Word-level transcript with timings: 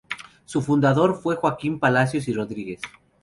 Su 0.45 0.63
fundador 0.63 1.21
fue 1.21 1.35
Joaquín 1.35 1.77
Palacios 1.79 2.27
y 2.27 2.33
Rodríguez. 2.33 2.81